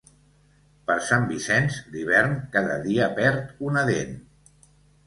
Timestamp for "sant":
1.09-1.27